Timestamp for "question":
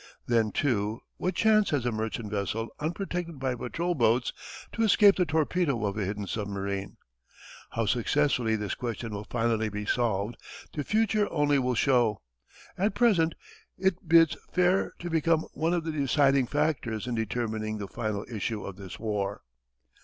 8.73-9.13